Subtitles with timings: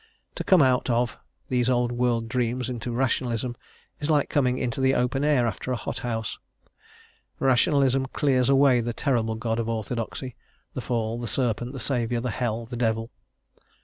[0.33, 3.55] To come out of, these old world dreams into Rationalism
[3.99, 6.39] is like coming into the open air after a hothouse.
[7.39, 10.35] Rationalism clears away the terrible God of orthodoxy,
[10.73, 13.11] the fall, the serpent, the Saviour, the hell, the devil.